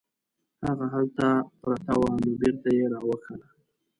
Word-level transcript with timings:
هغه 0.65 0.85
هلته 0.93 1.27
پرته 1.61 1.91
وه 1.99 2.07
نو 2.21 2.29
بیرته 2.41 2.69
یې 2.77 2.85
راوکښله. 2.93 3.47